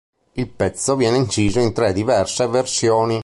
[0.31, 3.19] Il pezzo viene inciso in tre diverse versioni.